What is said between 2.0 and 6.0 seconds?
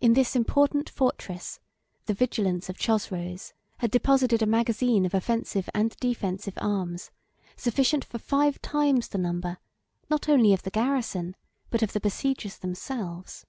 the vigilance of Chosroes had deposited a magazine of offensive and